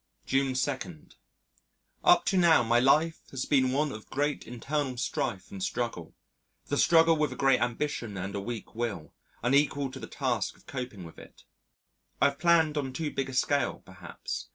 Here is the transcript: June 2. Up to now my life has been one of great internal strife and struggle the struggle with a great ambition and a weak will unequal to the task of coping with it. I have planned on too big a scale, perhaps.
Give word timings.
June 0.25 0.55
2. 0.55 1.09
Up 2.03 2.25
to 2.25 2.35
now 2.35 2.63
my 2.63 2.79
life 2.79 3.21
has 3.29 3.45
been 3.45 3.71
one 3.71 3.91
of 3.91 4.09
great 4.09 4.47
internal 4.47 4.97
strife 4.97 5.51
and 5.51 5.61
struggle 5.61 6.15
the 6.69 6.77
struggle 6.79 7.15
with 7.15 7.31
a 7.31 7.35
great 7.35 7.59
ambition 7.61 8.17
and 8.17 8.33
a 8.33 8.41
weak 8.41 8.73
will 8.73 9.13
unequal 9.43 9.91
to 9.91 9.99
the 9.99 10.07
task 10.07 10.57
of 10.57 10.65
coping 10.65 11.03
with 11.03 11.19
it. 11.19 11.43
I 12.19 12.29
have 12.29 12.39
planned 12.39 12.79
on 12.79 12.93
too 12.93 13.11
big 13.11 13.29
a 13.29 13.33
scale, 13.35 13.83
perhaps. 13.85 14.47